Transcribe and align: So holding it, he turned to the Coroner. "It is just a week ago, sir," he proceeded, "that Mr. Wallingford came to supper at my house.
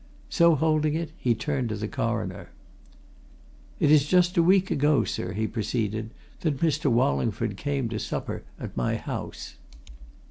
So 0.29 0.55
holding 0.55 0.95
it, 0.95 1.11
he 1.15 1.35
turned 1.35 1.69
to 1.69 1.75
the 1.75 1.87
Coroner. 1.87 2.49
"It 3.79 3.91
is 3.91 4.07
just 4.07 4.35
a 4.35 4.41
week 4.41 4.71
ago, 4.71 5.03
sir," 5.03 5.33
he 5.33 5.45
proceeded, 5.45 6.09
"that 6.39 6.57
Mr. 6.57 6.89
Wallingford 6.89 7.55
came 7.55 7.87
to 7.89 7.99
supper 7.99 8.41
at 8.59 8.75
my 8.75 8.95
house. 8.95 9.57